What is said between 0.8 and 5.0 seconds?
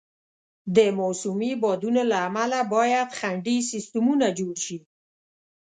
موسمي بادونو له امله باید خنډي سیستمونه جوړ شي.